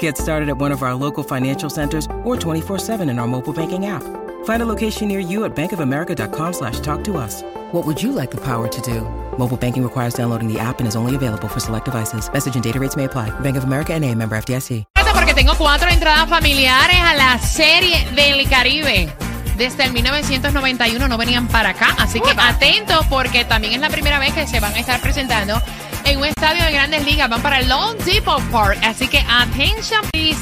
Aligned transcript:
Get 0.00 0.18
started 0.18 0.48
at 0.48 0.58
one 0.58 0.72
of 0.72 0.82
our 0.82 0.96
local 0.96 1.22
financial 1.22 1.70
centers 1.70 2.06
or 2.24 2.34
24-7 2.36 3.08
in 3.08 3.20
our 3.20 3.28
mobile 3.28 3.52
banking 3.52 3.86
app. 3.86 4.02
Find 4.44 4.62
a 4.62 4.66
location 4.66 5.06
near 5.06 5.20
you 5.20 5.44
at 5.44 5.54
bankofamerica.com 5.54 6.52
slash 6.52 6.80
talk 6.80 7.04
to 7.04 7.16
us. 7.16 7.42
What 7.72 7.86
would 7.86 8.02
you 8.02 8.10
like 8.10 8.32
the 8.32 8.40
power 8.40 8.66
to 8.66 8.80
do? 8.80 9.02
Mobile 9.38 9.56
banking 9.56 9.84
requires 9.84 10.14
downloading 10.14 10.52
the 10.52 10.58
app 10.58 10.80
and 10.80 10.88
is 10.88 10.96
only 10.96 11.14
available 11.14 11.46
for 11.46 11.60
select 11.60 11.84
devices. 11.84 12.28
Message 12.32 12.56
and 12.56 12.64
data 12.64 12.80
rates 12.80 12.96
may 12.96 13.04
apply. 13.04 13.30
Bank 13.40 13.56
of 13.56 13.62
America 13.62 13.92
and 13.94 14.04
a 14.04 14.12
member 14.12 14.36
FDIC. 14.36 14.84
Porque 15.14 15.32
tengo 15.34 15.54
cuatro 15.56 15.88
entradas 15.88 16.28
familiares 16.28 16.96
a 17.00 17.14
la 17.16 17.38
serie 17.38 18.06
del 18.14 18.48
Caribe. 18.48 19.08
Desde 19.56 19.84
el 19.84 19.92
1991 19.94 21.08
no 21.08 21.16
venían 21.16 21.48
para 21.48 21.70
acá, 21.70 21.96
así 21.98 22.20
que 22.20 22.30
atentos 22.36 23.06
porque 23.06 23.46
también 23.46 23.72
es 23.72 23.80
la 23.80 23.88
primera 23.88 24.18
vez 24.18 24.34
que 24.34 24.46
se 24.46 24.60
van 24.60 24.74
a 24.74 24.78
estar 24.78 25.00
presentando 25.00 25.60
en 26.06 26.18
un 26.18 26.24
estadio 26.24 26.64
de 26.64 26.72
grandes 26.72 27.04
ligas. 27.04 27.28
Van 27.28 27.42
para 27.42 27.60
el 27.60 27.68
Lone 27.68 28.02
Depot 28.04 28.42
Park, 28.50 28.78
así 28.82 29.08
que 29.08 29.18
attention 29.28 30.00
please. 30.12 30.40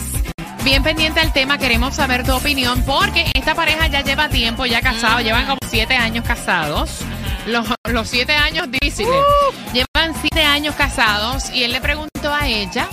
Bien 0.62 0.82
pendiente 0.82 1.20
al 1.20 1.32
tema, 1.32 1.58
queremos 1.58 1.94
saber 1.94 2.24
tu 2.24 2.32
opinión 2.32 2.82
porque 2.84 3.30
esta 3.34 3.54
pareja 3.54 3.86
ya 3.88 4.00
lleva 4.00 4.30
tiempo 4.30 4.64
ya 4.64 4.80
casado, 4.80 5.20
llevan 5.20 5.44
como 5.44 5.58
siete 5.68 5.94
años 5.94 6.24
casados. 6.26 7.00
Los, 7.46 7.66
los 7.90 8.08
siete 8.08 8.34
años 8.34 8.70
difíciles. 8.70 9.14
Llevan 9.74 10.14
siete 10.20 10.42
años 10.42 10.74
casados 10.74 11.50
y 11.50 11.64
él 11.64 11.72
le 11.72 11.82
preguntó 11.82 12.32
a 12.32 12.48
ella 12.48 12.88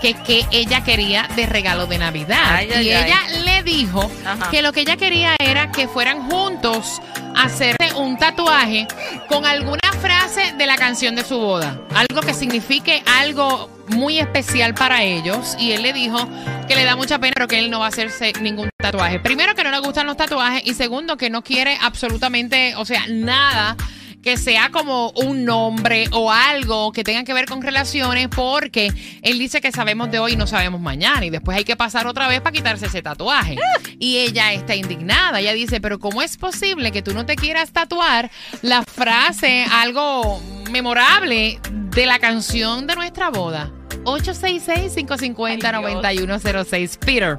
que 0.00 0.14
qué 0.14 0.46
ella 0.50 0.82
quería 0.82 1.28
de 1.36 1.46
regalo 1.46 1.86
de 1.86 1.98
Navidad. 1.98 2.42
Ay, 2.56 2.68
y 2.70 2.72
ay. 2.72 2.88
ella 2.90 3.20
le 3.44 3.62
dijo 3.62 4.10
Ajá. 4.26 4.50
que 4.50 4.62
lo 4.62 4.72
que 4.72 4.80
ella 4.80 4.96
quería 4.96 5.36
era 5.38 5.70
que 5.70 5.88
fueran 5.88 6.28
juntos 6.30 7.00
hacerse 7.36 7.94
un 7.96 8.16
tatuaje 8.18 8.86
con 9.28 9.44
alguna 9.46 9.92
frase 10.00 10.52
de 10.56 10.66
la 10.66 10.76
canción 10.76 11.14
de 11.14 11.24
su 11.24 11.38
boda. 11.38 11.80
Algo 11.94 12.20
que 12.20 12.34
signifique 12.34 13.02
algo 13.06 13.70
muy 13.88 14.18
especial 14.18 14.74
para 14.74 15.02
ellos. 15.02 15.56
Y 15.58 15.72
él 15.72 15.82
le 15.82 15.92
dijo 15.92 16.28
que 16.68 16.76
le 16.76 16.84
da 16.84 16.96
mucha 16.96 17.18
pena, 17.18 17.32
pero 17.34 17.48
que 17.48 17.58
él 17.58 17.70
no 17.70 17.80
va 17.80 17.86
a 17.86 17.88
hacerse 17.88 18.32
ningún 18.40 18.70
tatuaje. 18.76 19.20
Primero, 19.20 19.54
que 19.54 19.64
no 19.64 19.70
le 19.70 19.78
gustan 19.80 20.06
los 20.06 20.16
tatuajes. 20.16 20.62
Y 20.64 20.74
segundo, 20.74 21.16
que 21.16 21.30
no 21.30 21.42
quiere 21.42 21.78
absolutamente, 21.80 22.74
o 22.76 22.84
sea, 22.84 23.04
nada 23.08 23.76
que 24.22 24.36
sea 24.36 24.70
como 24.70 25.10
un 25.10 25.44
nombre 25.44 26.06
o 26.12 26.30
algo 26.30 26.92
que 26.92 27.02
tenga 27.04 27.24
que 27.24 27.34
ver 27.34 27.44
con 27.46 27.60
relaciones, 27.60 28.28
porque 28.28 28.92
él 29.22 29.38
dice 29.38 29.60
que 29.60 29.72
sabemos 29.72 30.10
de 30.10 30.18
hoy 30.18 30.32
y 30.32 30.36
no 30.36 30.46
sabemos 30.46 30.80
mañana, 30.80 31.26
y 31.26 31.30
después 31.30 31.58
hay 31.58 31.64
que 31.64 31.76
pasar 31.76 32.06
otra 32.06 32.28
vez 32.28 32.40
para 32.40 32.52
quitarse 32.52 32.86
ese 32.86 33.02
tatuaje. 33.02 33.56
Y 33.98 34.18
ella 34.18 34.52
está 34.52 34.76
indignada, 34.76 35.40
ella 35.40 35.52
dice, 35.52 35.80
pero 35.80 35.98
¿cómo 35.98 36.22
es 36.22 36.36
posible 36.36 36.92
que 36.92 37.02
tú 37.02 37.14
no 37.14 37.26
te 37.26 37.34
quieras 37.36 37.72
tatuar 37.72 38.30
la 38.62 38.84
frase, 38.84 39.66
algo 39.70 40.40
memorable 40.70 41.58
de 41.70 42.06
la 42.06 42.18
canción 42.18 42.86
de 42.86 42.94
nuestra 42.94 43.28
boda? 43.30 43.70
866-550-9106. 44.04 46.98
Peter. 46.98 47.38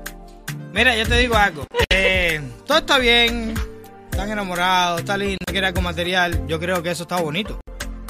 Mira, 0.73 0.95
yo 0.95 1.07
te 1.07 1.17
digo 1.17 1.35
algo. 1.35 1.67
Eh, 1.89 2.41
todo 2.65 2.79
está 2.79 2.97
bien, 2.97 3.53
están 4.23 4.31
enamorados, 4.31 5.01
está 5.01 5.17
lindo, 5.17 5.37
quiere 5.45 5.67
algo 5.67 5.81
material. 5.81 6.47
Yo 6.47 6.59
creo 6.59 6.81
que 6.81 6.91
eso 6.91 7.03
está 7.03 7.17
bonito. 7.17 7.59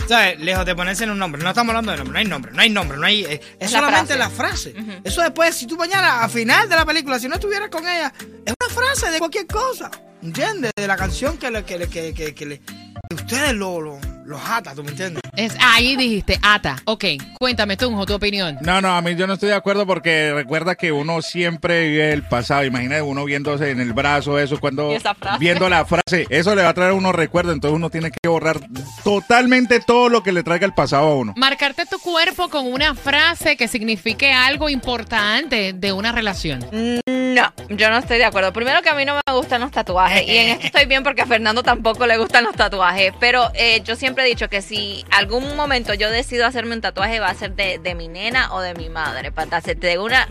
¿Sabes? 0.08 0.40
Lejos 0.40 0.66
de 0.66 0.76
ponerse 0.76 1.06
en 1.06 1.12
un 1.12 1.18
nombre. 1.18 1.42
No 1.42 1.50
estamos 1.50 1.70
hablando 1.74 1.92
de 1.92 1.98
nombre, 1.98 2.14
no 2.14 2.20
hay 2.20 2.26
nombre, 2.26 2.52
no 2.52 2.62
hay 2.62 2.70
nombre, 2.70 2.98
no 2.98 3.06
hay. 3.06 3.24
eh, 3.24 3.42
es 3.60 3.72
la 3.72 3.80
solamente 3.80 4.14
frase. 4.14 4.20
la 4.20 4.30
frase. 4.30 4.76
Eso 5.04 5.22
después, 5.22 5.56
si 5.56 5.66
tú 5.66 5.76
mañana, 5.78 6.24
a 6.24 6.30
final 6.30 6.70
de 6.70 6.76
la 6.76 6.86
película, 6.86 7.18
si 7.18 7.28
no 7.28 7.36
estuvieras 7.36 7.70
con 7.70 7.84
ella, 7.88 8.14
es 8.46 8.54
una 8.60 8.74
frase 8.74 9.10
de 9.12 9.20
cualquier 9.20 9.48
cosa. 9.48 9.90
¿Entiendes? 10.22 10.72
De 10.76 10.88
la 10.88 10.98
canción 10.98 11.38
que 11.38 11.50
le, 11.50 11.64
que 11.64 11.80
le, 11.80 11.88
que, 11.88 12.14
que, 12.14 12.36
que 12.36 12.46
le. 12.46 12.60
que 12.60 13.16
ustedes 13.16 13.54
lo, 13.54 13.82
lo, 13.82 14.00
los 14.26 14.40
ata, 14.50 14.74
¿tú 14.74 14.84
me 14.84 14.90
entiendes? 14.92 15.22
Es, 15.36 15.56
ahí 15.60 15.96
dijiste, 15.96 16.40
Ata. 16.44 16.76
Ok, 16.86 17.06
cuéntame, 17.40 17.76
Tunjo, 17.76 18.06
tu 18.06 18.14
opinión. 18.14 18.58
No, 18.62 18.82
no, 18.82 18.96
a 18.96 19.02
mí 19.02 19.16
yo 19.16 19.26
no 19.26 19.34
estoy 19.34 19.50
de 19.50 19.56
acuerdo 19.56 19.88
porque 19.88 20.32
recuerda 20.34 20.76
que 20.76 20.92
uno 20.92 21.22
siempre 21.24 21.88
vive 21.90 22.14
el 22.14 22.22
pasado. 22.22 22.64
Imagínate 22.64 23.02
uno 23.02 23.26
viéndose 23.26 23.72
en 23.72 23.80
el 23.82 23.94
brazo, 23.94 24.38
eso, 24.38 24.60
cuando 24.60 24.92
Y 24.92 24.96
esa 24.96 25.16
frase. 25.16 25.40
viendo 25.40 25.68
la 25.70 25.86
frase, 25.86 26.28
eso 26.30 26.54
le 26.56 26.62
va 26.62 26.70
a 26.70 26.74
traer 26.76 26.92
a 26.92 26.94
uno 26.94 27.12
recuerdos. 27.12 27.54
Entonces 27.56 27.76
uno 27.76 27.90
tiene 27.90 28.12
que 28.12 28.30
borrar 28.30 28.60
totalmente 29.04 29.80
todo 29.80 30.08
lo 30.10 30.22
que 30.22 30.32
le 30.32 30.44
traiga 30.44 30.66
el 30.68 30.74
pasado 30.74 31.08
a 31.08 31.16
uno. 31.16 31.34
Marcarte 31.36 31.86
tu 31.88 31.98
cuerpo 32.00 32.50
con 32.50 32.72
una 32.72 32.94
frase 32.94 33.58
que 33.58 33.68
signifique 33.68 34.32
algo 34.32 34.70
importante 34.70 35.74
de 35.74 35.94
una 35.94 36.12
relación. 36.12 36.60
No, 37.08 37.54
yo 37.70 37.90
no 37.90 37.98
estoy 37.98 38.20
de 38.20 38.26
acuerdo. 38.26 38.54
Primero 38.54 38.84
que 38.84 38.90
a 38.90 38.94
mí 38.94 39.04
no 39.04 39.16
me 39.26 39.34
gustan 39.34 39.62
los 39.62 39.72
tatuajes 39.72 40.28
y 40.28 40.38
en 40.38 40.50
esto 40.50 40.68
estoy 40.68 40.86
bien 40.86 41.02
porque 41.02 41.24
a 41.24 41.26
Fernando 41.26 41.64
tampoco 41.64 42.06
le 42.06 42.18
gustan 42.18 42.44
los 42.44 42.56
tatuajes, 42.56 43.14
pero 43.20 43.50
eh, 43.56 43.82
yo 43.84 43.96
siempre 43.96 44.13
he 44.22 44.26
dicho 44.26 44.50
que 44.50 44.62
si 44.62 45.06
algún 45.12 45.56
momento 45.56 45.94
yo 45.94 46.10
decido 46.10 46.46
hacerme 46.46 46.76
un 46.76 46.82
tatuaje 46.82 47.20
va 47.20 47.30
a 47.30 47.36
ser 47.36 47.56
de, 47.56 47.80
de 47.80 47.96
mi 47.96 48.08
nena 48.08 48.54
o 48.54 48.62
de 48.62 48.74
mi 48.74 48.90
madre, 48.90 49.32
para 49.32 49.58
hacerte 49.58 49.98
una 49.98 50.28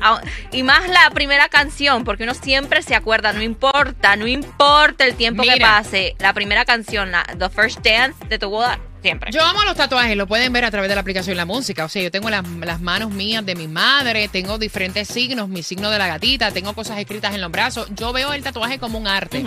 y 0.50 0.62
más 0.62 0.88
la 0.88 1.10
primera 1.10 1.48
canción, 1.48 2.04
porque 2.04 2.24
uno 2.24 2.34
siempre 2.34 2.82
se 2.82 2.94
acuerda, 2.94 3.32
no 3.32 3.42
importa, 3.42 4.16
no 4.16 4.26
importa 4.26 5.04
el 5.04 5.14
tiempo 5.14 5.42
que 5.42 5.60
pase, 5.60 6.16
la 6.18 6.32
primera 6.32 6.64
canción, 6.64 7.10
la 7.10 7.24
the 7.38 7.48
first 7.48 7.80
dance 7.80 8.24
de 8.28 8.38
tu 8.38 8.50
boda, 8.50 8.78
siempre. 9.02 9.30
Yo 9.32 9.42
amo 9.42 9.62
los 9.64 9.76
tatuajes, 9.76 10.16
lo 10.16 10.26
pueden 10.26 10.52
ver 10.52 10.64
a 10.64 10.70
través 10.70 10.88
de 10.88 10.94
la 10.94 11.00
aplicación 11.00 11.36
La 11.36 11.44
Música. 11.44 11.84
O 11.84 11.88
sea, 11.88 12.02
yo 12.02 12.10
tengo 12.10 12.30
las, 12.30 12.46
las 12.48 12.80
manos 12.80 13.10
mías 13.10 13.44
de 13.44 13.54
mi 13.54 13.68
madre, 13.68 14.28
tengo 14.28 14.58
diferentes 14.58 15.08
signos, 15.08 15.48
mi 15.48 15.62
signo 15.62 15.90
de 15.90 15.98
la 15.98 16.06
gatita, 16.06 16.50
tengo 16.50 16.74
cosas 16.74 16.98
escritas 16.98 17.34
en 17.34 17.40
los 17.40 17.50
brazos. 17.50 17.88
Yo 17.94 18.12
veo 18.12 18.32
el 18.32 18.42
tatuaje 18.42 18.78
como 18.78 18.98
un 18.98 19.06
arte. 19.06 19.44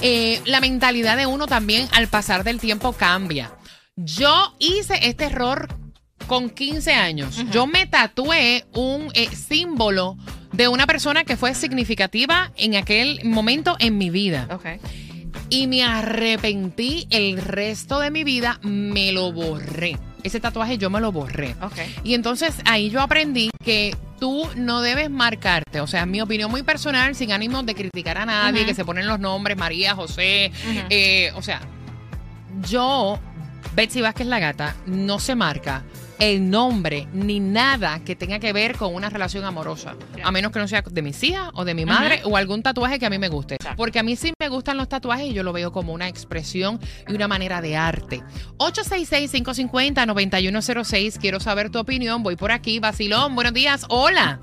Eh, 0.00 0.40
la 0.44 0.60
mentalidad 0.60 1.16
de 1.16 1.26
uno 1.26 1.46
también 1.46 1.88
al 1.92 2.08
pasar 2.08 2.44
del 2.44 2.58
tiempo 2.58 2.92
cambia. 2.92 3.52
Yo 3.96 4.54
hice 4.58 4.98
este 5.08 5.24
error 5.24 5.68
con 6.26 6.50
15 6.50 6.92
años. 6.92 7.42
Yo 7.50 7.66
me 7.66 7.86
tatué 7.86 8.66
un 8.74 9.08
eh, 9.14 9.34
símbolo 9.34 10.16
de 10.52 10.68
una 10.68 10.86
persona 10.86 11.24
que 11.24 11.36
fue 11.36 11.54
significativa 11.54 12.52
en 12.56 12.76
aquel 12.76 13.24
momento 13.24 13.74
en 13.78 13.96
mi 13.96 14.10
vida 14.10 14.48
Ok. 14.52 14.66
y 15.48 15.66
me 15.66 15.82
arrepentí 15.82 17.06
el 17.10 17.38
resto 17.38 17.98
de 18.00 18.10
mi 18.10 18.22
vida, 18.22 18.58
me 18.62 19.12
lo 19.12 19.32
borré. 19.32 19.96
Ese 20.22 20.40
tatuaje 20.40 20.76
yo 20.76 20.90
me 20.90 21.00
lo 21.00 21.10
borré. 21.12 21.54
Ok. 21.62 21.78
Y 22.04 22.12
entonces 22.14 22.54
ahí 22.66 22.90
yo 22.90 23.00
aprendí 23.00 23.50
que 23.64 23.96
tú 24.20 24.46
no 24.56 24.82
debes 24.82 25.08
marcarte, 25.08 25.80
o 25.80 25.86
sea, 25.86 26.04
mi 26.04 26.20
opinión 26.20 26.50
muy 26.50 26.62
personal, 26.62 27.14
sin 27.14 27.32
ánimo 27.32 27.62
de 27.62 27.74
criticar 27.74 28.18
a 28.18 28.26
nadie, 28.26 28.66
que 28.66 28.74
se 28.74 28.84
ponen 28.84 29.06
los 29.06 29.20
nombres, 29.20 29.56
María, 29.56 29.94
José, 29.94 30.52
eh, 30.90 31.32
o 31.34 31.42
sea, 31.42 31.60
yo, 32.62 33.20
Betsy 33.76 34.00
Vázquez 34.00 34.26
la 34.26 34.38
gata, 34.38 34.74
no 34.86 35.18
se 35.18 35.34
marca 35.34 35.82
el 36.18 36.48
nombre 36.48 37.08
ni 37.12 37.40
nada 37.40 38.00
que 38.02 38.16
tenga 38.16 38.38
que 38.38 38.54
ver 38.54 38.74
con 38.74 38.94
una 38.94 39.10
relación 39.10 39.44
amorosa. 39.44 39.96
A 40.24 40.30
menos 40.30 40.50
que 40.50 40.58
no 40.58 40.66
sea 40.66 40.80
de 40.80 41.02
mis 41.02 41.22
hijas 41.22 41.50
o 41.52 41.66
de 41.66 41.74
mi 41.74 41.84
madre 41.84 42.22
o 42.24 42.38
algún 42.38 42.62
tatuaje 42.62 42.98
que 42.98 43.04
a 43.04 43.10
mí 43.10 43.18
me 43.18 43.28
guste. 43.28 43.58
Porque 43.76 43.98
a 43.98 44.02
mí 44.02 44.16
sí 44.16 44.32
me 44.40 44.48
gustan 44.48 44.78
los 44.78 44.88
tatuajes 44.88 45.26
y 45.26 45.34
yo 45.34 45.42
lo 45.42 45.52
veo 45.52 45.72
como 45.72 45.92
una 45.92 46.08
expresión 46.08 46.80
y 47.06 47.14
una 47.14 47.28
manera 47.28 47.60
de 47.60 47.76
arte. 47.76 48.22
866-550-9106. 48.56 51.20
Quiero 51.20 51.38
saber 51.38 51.68
tu 51.68 51.78
opinión. 51.78 52.22
Voy 52.22 52.36
por 52.36 52.52
aquí. 52.52 52.80
Basilón, 52.80 53.34
buenos 53.34 53.52
días. 53.52 53.84
Hola. 53.90 54.40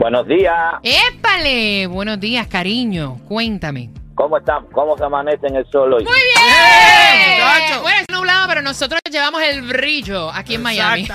Buenos 0.00 0.26
días, 0.26 0.54
¡Épale! 0.82 1.86
Buenos 1.86 2.18
días, 2.18 2.48
cariño. 2.48 3.18
Cuéntame. 3.28 3.92
¿cómo 4.18 4.36
están? 4.36 4.66
¿Cómo 4.72 4.98
se 4.98 5.04
amanece 5.04 5.46
en 5.46 5.56
el 5.56 5.70
sol 5.70 5.92
hoy? 5.92 6.04
Muy 6.04 6.12
bien. 6.12 6.97
Bueno, 7.08 7.88
es 7.88 8.06
nublado, 8.14 8.48
pero 8.48 8.62
nosotros 8.62 9.00
llevamos 9.10 9.42
el 9.42 9.62
brillo 9.62 10.30
aquí 10.30 10.54
en 10.54 10.62
Miami. 10.62 11.08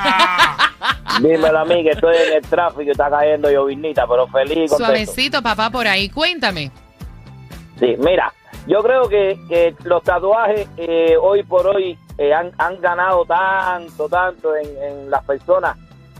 Dímelo 1.21 1.59
a 1.59 1.65
mí 1.65 1.83
que 1.83 1.91
estoy 1.91 2.15
en 2.15 2.33
el 2.33 2.41
tráfico 2.43 2.81
y 2.83 2.91
está 2.91 3.09
cayendo 3.09 3.49
llovinita, 3.49 4.07
pero 4.07 4.27
feliz 4.27 4.69
contento. 4.69 4.77
Suavecito, 4.77 5.41
papá, 5.41 5.69
por 5.69 5.87
ahí. 5.87 6.09
Cuéntame. 6.09 6.71
Sí, 7.79 7.95
mira, 7.99 8.33
yo 8.67 8.81
creo 8.81 9.09
que, 9.09 9.37
que 9.49 9.75
los 9.83 10.03
tatuajes 10.03 10.67
eh, 10.77 11.15
hoy 11.21 11.43
por 11.43 11.67
hoy 11.67 11.97
eh, 12.17 12.33
han, 12.33 12.51
han 12.57 12.79
ganado 12.79 13.25
tanto, 13.25 14.07
tanto 14.07 14.55
en, 14.55 14.67
en 14.81 15.09
las 15.09 15.23
personas 15.25 15.77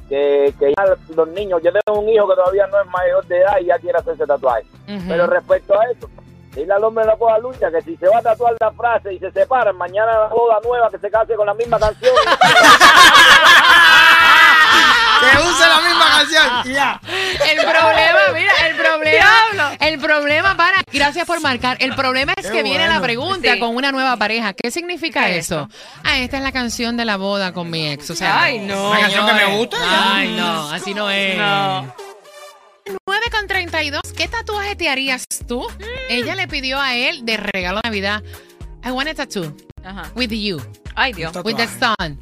que, 0.10 0.54
que 0.60 0.74
ya 0.78 0.86
los 1.16 1.28
niños, 1.30 1.62
yo 1.64 1.72
tengo 1.72 2.00
un 2.00 2.10
hijo 2.10 2.28
que 2.28 2.36
todavía 2.36 2.68
no 2.68 2.82
es 2.82 2.88
mayor 2.88 3.26
de 3.28 3.40
edad 3.40 3.58
y 3.62 3.66
ya 3.66 3.80
quiere 3.80 3.98
hacerse 3.98 4.26
tatuaje. 4.26 4.66
Pero 5.08 5.28
respecto 5.28 5.80
a 5.80 5.86
eso, 5.86 6.10
dile 6.56 6.74
al 6.74 6.84
hombre 6.84 7.04
de 7.04 7.10
la 7.10 7.16
boda 7.16 7.38
lucha 7.40 7.72
que 7.72 7.82
si 7.82 7.96
se 7.98 8.08
va 8.08 8.20
a 8.20 8.22
tatuar 8.22 8.54
la 8.60 8.72
frase 8.72 9.14
y 9.14 9.20
se 9.20 9.32
separan, 9.32 9.76
mañana 9.78 10.12
la 10.12 10.28
boda 10.28 10.58
nueva 10.64 10.90
que 10.92 10.98
se 11.00 11.10
case 11.12 11.36
con 11.36 11.46
la 11.48 11.54
misma 11.54 11.80
canción. 11.80 12.14
que 15.22 15.38
use 15.40 15.68
la 15.68 15.82
misma 15.82 16.06
canción. 16.18 16.46
y 16.66 16.74
Ya. 16.74 17.00
El 17.52 17.58
problema, 17.58 18.20
El 19.80 20.00
problema, 20.00 20.56
para, 20.58 20.78
gracias 20.92 21.26
por 21.26 21.40
marcar. 21.42 21.78
El 21.80 21.96
problema 21.96 22.34
es 22.38 22.48
Qué 22.48 22.54
que 22.54 22.64
viene 22.64 22.88
la 22.88 23.00
pregunta 23.02 23.54
Sí. 23.54 23.60
con 23.60 23.76
una 23.76 23.92
nueva 23.92 24.18
pareja. 24.18 24.54
¿Qué 24.54 24.72
significa 24.72 25.26
¿Qué 25.26 25.38
es 25.40 25.46
eso? 25.46 25.70
Ah, 26.04 26.18
esta 26.20 26.38
es 26.38 26.44
la 26.44 26.52
canción 26.52 26.98
de 26.98 27.06
la 27.06 27.18
boda 27.18 27.54
con 27.54 27.70
mi 27.70 27.90
ex. 27.92 28.10
O 28.10 28.16
sea, 28.16 28.42
Ay, 28.42 28.60
no. 28.60 28.90
Una 28.92 29.00
canción 29.02 29.26
que 29.28 29.34
me 29.34 29.46
gusta. 29.58 29.78
Ay, 30.16 30.36
no, 30.38 30.70
así 30.72 30.94
no 30.94 31.10
es. 31.10 31.38
No. 31.38 31.94
9 33.74 33.92
con 33.92 34.02
32. 34.02 34.02
¿Qué 34.16 34.28
tatuaje 34.28 34.76
te 34.76 34.90
harías 34.90 35.26
tú? 35.48 35.66
Ella 36.10 36.36
le 36.36 36.48
pidió 36.48 36.80
a 36.80 36.96
él 36.96 37.26
de 37.26 37.38
regalo 37.38 37.80
de 37.84 37.90
Navidad. 37.90 38.24
I 38.86 38.92
want 38.92 39.10
a 39.10 39.14
tattoo 39.14 39.56
Ajá. 39.84 40.12
with 40.16 40.30
you, 40.32 40.62
Ay, 40.96 41.14
Dios. 41.14 41.34
With 41.44 41.56
the 41.56 41.68
sun. 41.68 42.20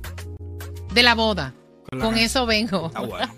De 0.93 1.03
la 1.03 1.15
boda. 1.15 1.53
Con 1.89 1.99
la 1.99 2.05
Con 2.05 2.13
canción. 2.13 2.25
eso 2.25 2.45
vengo. 2.45 2.91
Ah, 2.95 3.01
bueno. 3.01 3.33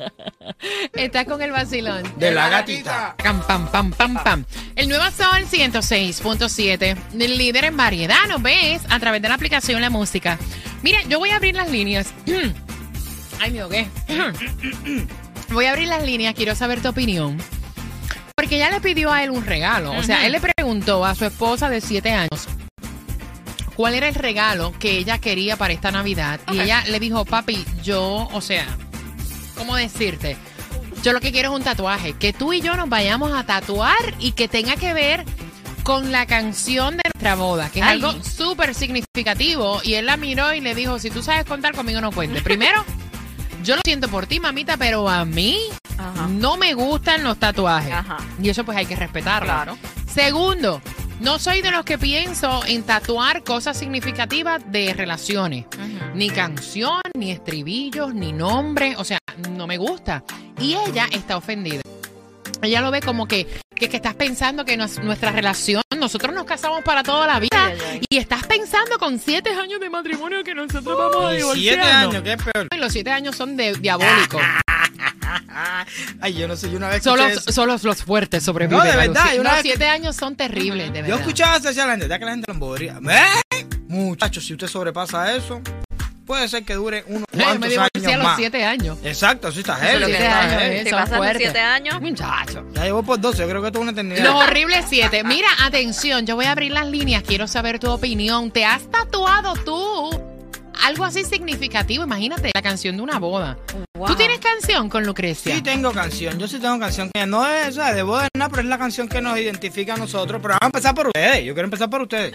Estás 0.94 1.26
con 1.26 1.42
el 1.42 1.52
vacilón. 1.52 2.04
De 2.20 2.32
la 2.32 2.50
gatita. 2.50 3.16
Pam, 3.18 3.42
pam, 3.48 3.68
pam, 3.72 3.92
pam, 3.92 4.24
pam. 4.24 4.46
El 4.76 4.90
nuevo 4.90 5.06
Sol 5.12 5.46
106.7, 5.50 6.98
el 7.20 7.38
líder 7.38 7.66
en 7.66 7.78
variedad, 7.78 8.28
¿nos 8.28 8.42
ves? 8.44 8.82
A 8.90 9.00
través 9.00 9.22
de 9.22 9.30
la 9.30 9.36
aplicación 9.36 9.82
La 9.82 9.90
Música. 9.90 10.38
Mira, 10.84 11.00
yo 11.08 11.18
voy 11.20 11.30
a 11.30 11.38
abrir 11.38 11.56
las 11.56 11.72
líneas. 11.72 12.14
Ay, 13.40 13.52
me 13.52 13.62
ahogué. 13.62 13.88
Voy 15.50 15.66
a 15.66 15.72
abrir 15.72 15.88
las 15.88 16.04
líneas, 16.04 16.34
quiero 16.34 16.56
saber 16.56 16.82
tu 16.82 16.90
opinión. 16.90 17.38
Porque 18.54 18.66
ella 18.66 18.70
le 18.70 18.82
pidió 18.82 19.12
a 19.12 19.24
él 19.24 19.32
un 19.32 19.44
regalo. 19.44 19.94
O 19.94 20.04
sea, 20.04 20.28
él 20.28 20.32
le 20.32 20.40
preguntó 20.40 21.04
a 21.04 21.16
su 21.16 21.26
esposa 21.26 21.70
de 21.70 21.82
7 21.82 22.12
años 22.12 22.48
cuál 23.76 23.96
era 23.96 24.08
el 24.08 24.14
regalo 24.14 24.74
que 24.78 25.00
ella 25.00 25.18
quería 25.18 25.58
para 25.58 25.74
esta 25.74 25.90
Navidad. 25.90 26.40
Y 26.52 26.60
ella 26.60 26.84
le 26.88 27.00
dijo, 27.00 27.26
papi, 27.26 27.66
yo, 27.82 28.30
o 28.32 28.42
sea, 28.42 28.68
¿cómo 29.58 29.76
decirte? 29.76 30.38
Yo 31.02 31.14
lo 31.14 31.20
que 31.20 31.32
quiero 31.32 31.50
es 31.50 31.56
un 31.56 31.64
tatuaje. 31.64 32.14
Que 32.14 32.32
tú 32.32 32.54
y 32.54 32.62
yo 32.62 32.76
nos 32.76 32.90
vayamos 32.90 33.34
a 33.34 33.44
tatuar 33.44 33.98
y 34.20 34.34
que 34.34 34.48
tenga 34.48 34.76
que 34.76 34.94
ver 34.94 35.26
con 35.82 36.12
la 36.12 36.28
canción 36.28 36.96
de 36.96 37.04
nuestra 37.12 37.34
boda, 37.34 37.72
que 37.72 37.80
es 37.80 37.86
Ay. 37.86 37.94
algo 37.94 38.24
súper 38.24 38.76
significativo. 38.76 39.82
Y 39.84 39.96
él 39.96 40.06
la 40.06 40.16
miró 40.16 40.54
y 40.54 40.62
le 40.62 40.76
dijo, 40.76 41.00
si 41.00 41.10
tú 41.10 41.24
sabes 41.24 41.46
contar 41.46 41.74
conmigo, 41.74 42.02
no 42.02 42.12
cuentes. 42.12 42.44
Primero, 42.44 42.86
yo 43.64 43.76
lo 43.76 43.82
siento 43.84 44.10
por 44.10 44.28
ti, 44.28 44.40
mamita, 44.40 44.78
pero 44.78 45.08
a 45.08 45.26
mí 45.26 45.58
Ajá. 45.98 46.28
no 46.28 46.58
me 46.58 46.74
gustan 46.74 47.24
los 47.24 47.38
tatuajes. 47.38 47.94
Ajá. 47.94 48.18
Y 48.42 48.50
eso 48.50 48.64
pues 48.64 48.78
hay 48.78 48.86
que 48.86 48.96
respetarlo. 48.96 49.48
Claro. 49.48 49.78
Segundo, 50.08 50.82
no 51.22 51.40
soy 51.40 51.62
de 51.62 51.72
los 51.72 51.86
que 51.86 51.98
pienso 51.98 52.66
en 52.66 52.84
tatuar 52.84 53.44
cosas 53.44 53.78
significativas 53.78 54.62
de 54.72 54.94
relaciones. 54.94 55.66
Ni 56.14 56.30
canción, 56.30 57.02
ni 57.16 57.32
estribillos, 57.32 58.14
ni 58.14 58.34
nombre. 58.34 58.96
O 58.98 59.04
sea, 59.06 59.20
no 59.52 59.66
me 59.66 59.78
gusta. 59.78 60.24
Y 60.60 60.76
ella 60.76 61.08
está 61.12 61.38
ofendida. 61.38 61.83
Ella 62.64 62.82
lo 62.82 62.92
ve 62.92 63.02
como 63.02 63.28
que, 63.28 63.46
que, 63.76 63.90
que 63.90 63.98
estás 63.98 64.16
pensando 64.16 64.66
que 64.66 64.78
nos- 64.78 65.00
nuestra 65.00 65.32
relación, 65.32 65.82
nosotros 65.98 66.34
nos 66.34 66.46
casamos 66.46 66.82
para 66.84 67.04
toda 67.04 67.28
la 67.28 67.40
vida. 67.40 67.50
Ay, 67.56 67.78
ay, 67.80 67.88
ay. 67.92 68.02
Y 68.10 68.18
estás 68.18 68.46
pensando 68.48 68.98
con 68.98 69.20
siete 69.20 69.50
años 69.52 69.80
de 69.80 69.90
matrimonio 69.90 70.44
que 70.44 70.54
nosotros 70.56 70.98
vamos 70.98 71.26
a 71.32 71.34
Y 71.34 71.38
divorciarnos. 71.38 71.86
Siete 71.86 71.92
años, 71.92 72.24
qué 72.24 72.38
peor. 72.52 72.68
Y 72.74 72.78
los 72.78 72.92
siete 72.94 73.12
años 73.12 73.36
son 73.36 73.56
de 73.58 73.74
diabólicos. 73.74 74.42
Ay, 76.22 76.34
yo 76.36 76.48
no 76.48 76.56
sé, 76.56 76.70
yo 76.70 76.78
una 76.78 76.90
vez 76.90 77.04
Solo, 77.04 77.24
escuché 77.24 77.42
eso. 77.42 77.52
solo 77.52 77.76
los 77.82 78.04
fuertes 78.04 78.44
sobreviven. 78.44 78.78
No, 78.80 78.84
de 78.84 78.92
a 78.92 78.96
los 78.96 79.08
verdad, 79.08 79.22
siete- 79.24 79.36
yo 79.36 79.42
una 79.42 79.50
los 79.52 79.58
vez 79.58 79.64
que- 79.64 79.70
siete 79.78 79.88
años 79.88 80.16
son 80.16 80.36
terribles, 80.36 80.92
de 80.94 81.00
Yo 81.00 81.04
verdad. 81.04 81.20
escuchaba 81.20 81.58
eso 81.58 81.68
decía 81.68 81.86
la 81.86 81.92
gente, 81.94 82.08
ya 82.08 82.20
que 82.20 82.26
la 82.26 82.32
gente 82.32 82.46
lo 82.48 82.54
embobería. 82.54 83.00
¿Eh? 83.10 83.66
Muchachos, 83.88 84.46
si 84.46 84.54
usted 84.54 84.68
sobrepasa 84.68 85.36
eso, 85.36 85.62
puede 86.34 86.50
ser 86.50 86.64
que 86.64 86.74
dure 86.74 87.04
unos 87.06 87.26
Yo 87.32 87.60
me 87.60 87.70
divorcié 87.70 87.78
a 87.78 88.08
años 88.08 88.16
los 88.18 88.24
más. 88.24 88.38
siete 88.38 88.66
años. 88.66 88.98
Exacto, 89.04 89.50
así 89.50 89.60
está 89.60 89.76
heavy. 89.76 90.06
siete 90.06 90.26
años. 90.28 90.62
¿eh? 90.64 90.88
Pasan 90.90 91.18
fuertes. 91.18 91.38
siete 91.38 91.60
años. 91.60 92.02
Muchacho. 92.02 92.66
Ya 92.74 92.84
llevo 92.86 93.04
por 93.04 93.22
12, 93.22 93.38
yo 93.44 93.48
creo 93.50 93.62
que 93.62 93.68
es 93.68 93.76
una 93.76 93.92
eternidad. 93.92 94.24
Los 94.24 94.44
horribles 94.44 94.86
siete. 94.90 95.24
Mira, 95.24 95.48
atención, 95.64 96.26
yo 96.26 96.36
voy 96.36 96.46
a 96.46 96.52
abrir 96.54 96.72
las 96.72 96.88
líneas. 96.88 97.22
Quiero 97.22 97.48
saber 97.48 97.78
tu 97.78 97.92
opinión. 97.92 98.50
¿Te 98.50 98.66
has 98.66 98.90
tatuado 98.90 99.54
tú 99.64 100.33
algo 100.84 101.06
así 101.06 101.24
significativo? 101.24 102.04
Imagínate 102.04 102.52
la 102.54 102.62
canción 102.62 102.98
de 102.98 103.04
una 103.04 103.20
boda. 103.20 103.58
Wow. 103.96 104.08
¿Tú 104.08 104.16
tienes 104.16 104.40
canción 104.40 104.90
con 104.90 105.06
Lucrecia? 105.06 105.56
Sí 105.56 105.62
tengo 105.62 105.92
canción, 105.92 106.38
yo 106.40 106.48
sí 106.48 106.60
tengo 106.60 106.80
canción 106.80 107.10
que 107.14 107.26
no 107.26 107.48
es, 107.48 107.76
de 107.76 108.04
boda 108.04 108.28
pero 108.34 108.60
es 108.62 108.66
la 108.66 108.78
canción 108.78 109.08
que 109.08 109.22
nos 109.22 109.38
identifica 109.38 109.94
a 109.94 109.98
nosotros. 109.98 110.42
Pero 110.42 110.54
vamos 110.56 110.62
a 110.62 110.66
empezar 110.66 110.94
por 110.96 111.08
ustedes, 111.08 111.44
yo 111.46 111.54
quiero 111.54 111.66
empezar 111.66 111.90
por 111.90 112.02
ustedes. 112.02 112.34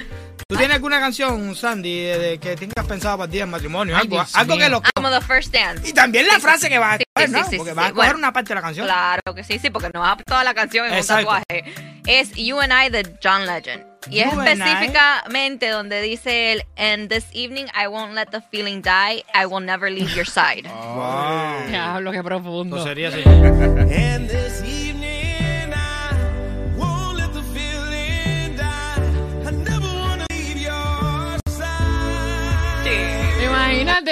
¿Tú 0.49 0.57
tienes 0.57 0.77
alguna 0.77 0.99
canción, 0.99 1.55
Sandy, 1.55 2.01
de, 2.01 2.19
de 2.19 2.39
que 2.39 2.57
tengas 2.57 2.87
pensado 2.87 3.19
para 3.19 3.31
día 3.31 3.43
del 3.43 3.51
matrimonio? 3.51 3.97
Ay, 3.97 4.09
algo 4.35 4.57
que 4.57 4.69
lo... 4.69 4.83
Como 4.95 5.11
the 5.11 5.21
first 5.21 5.53
dance. 5.53 5.87
Y 5.89 5.93
también 5.93 6.27
la 6.27 6.41
frase 6.41 6.69
que 6.69 6.79
vas 6.79 6.95
a 6.95 6.99
Sí, 6.99 7.05
coger, 7.15 7.29
sí, 7.29 7.35
¿no? 7.35 7.51
sí, 7.51 7.57
Porque 7.59 7.71
sí, 7.73 7.77
vas 7.77 7.87
a 7.91 7.93
coger 7.93 7.95
Bueno, 8.13 8.19
una 8.19 8.33
parte 8.33 8.49
de 8.49 8.55
la 8.55 8.63
canción. 8.63 8.87
Claro 8.87 9.35
que 9.35 9.45
sí, 9.45 9.59
sí, 9.59 9.69
porque 9.71 9.91
no 9.93 10.01
va 10.01 10.17
toda 10.17 10.45
la 10.45 10.55
canción 10.55 10.87
en 10.87 10.95
Exacto. 10.95 11.29
un 11.31 11.39
tatuaje. 11.39 11.75
Es 12.07 12.33
You 12.35 12.59
and 12.61 12.73
I 12.73 12.91
de 12.91 13.19
John 13.23 13.45
Legend. 13.47 13.88
Y 14.11 14.21
es 14.21 14.33
I. 14.33 14.49
específicamente 14.53 15.69
donde 15.69 16.01
dice 16.03 16.53
él, 16.53 16.63
And 16.77 17.09
this 17.09 17.27
evening 17.33 17.67
I 17.75 17.89
won't 17.89 18.15
let 18.15 18.31
the 18.31 18.41
feeling 18.41 18.81
die, 18.81 19.23
I 19.35 19.47
will 19.47 19.65
never 19.65 19.91
leave 19.91 20.15
your 20.15 20.27
side. 20.27 20.67
Wow. 20.99 21.69
Diablo, 21.69 22.13
qué 22.13 22.23
profundo. 22.23 22.83
Sería 22.83 23.09
así. 23.09 23.23
And 23.27 24.29
this 24.29 24.63
evening 24.63 24.88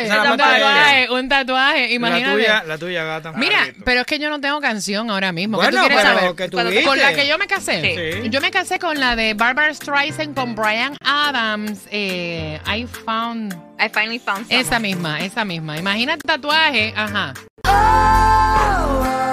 Esa 0.06 0.16
es 0.16 0.22
la 0.24 0.32
un 0.32 0.36
parte 0.38 0.54
de 0.54 0.60
tatuaje, 0.60 1.10
un 1.10 1.28
tatuaje, 1.28 1.88
La 1.88 1.94
imagínate. 1.94 2.34
tuya, 2.36 2.64
la 2.64 2.78
tuya, 2.78 3.04
gata. 3.04 3.32
Mira, 3.32 3.58
pero 3.84 4.00
es 4.00 4.06
que 4.06 4.18
yo 4.18 4.30
no 4.30 4.40
tengo 4.40 4.60
canción 4.60 5.10
ahora 5.10 5.32
mismo. 5.32 5.58
¿Qué 5.60 5.66
tú 5.68 5.76
quieres 5.78 5.96
pero 5.96 6.08
saber? 6.18 6.34
que 6.36 6.50
Cuando- 6.50 6.70
tuviste. 6.70 6.88
Con 6.88 6.98
la 6.98 7.12
que 7.14 7.26
yo 7.28 7.38
me 7.38 7.46
casé. 7.46 8.20
Sí. 8.22 8.28
Yo 8.30 8.40
me 8.40 8.50
casé 8.50 8.78
con 8.78 8.98
la 8.98 9.16
de 9.16 9.34
Barbara 9.34 9.72
Streisand 9.74 10.34
con 10.34 10.54
Brian 10.54 10.96
Adams. 11.04 11.80
Eh, 11.90 12.58
I 12.66 12.86
found. 13.04 13.54
I 13.78 13.88
finally 13.92 14.18
found 14.18 14.46
someone. 14.46 14.60
Esa 14.60 14.78
misma, 14.78 15.20
esa 15.20 15.44
misma. 15.44 15.76
Imagínate 15.78 16.20
tatuaje, 16.26 16.94
ajá. 16.96 17.34